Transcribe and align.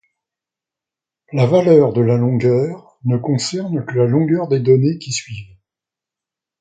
La 1.31 1.45
valeur 1.45 1.93
de 1.93 2.01
la 2.01 2.17
longueur 2.17 2.97
ne 3.05 3.17
concerne 3.19 3.85
que 3.85 3.99
la 3.99 4.07
longueur 4.07 4.47
des 4.47 4.59
données 4.59 4.97
qui 4.97 5.11
suivent. 5.11 5.59